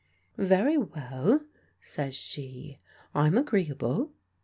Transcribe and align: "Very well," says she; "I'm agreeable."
"Very 0.39 0.79
well," 0.79 1.41
says 1.79 2.15
she; 2.15 2.79
"I'm 3.13 3.37
agreeable." 3.37 4.09